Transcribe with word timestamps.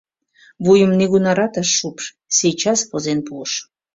Вуйым 0.63 0.91
нигунарат 0.99 1.53
ыш 1.61 1.69
шупш, 1.77 2.03
сейчас 2.37 2.79
возен 2.89 3.19
пуыш. 3.27 3.51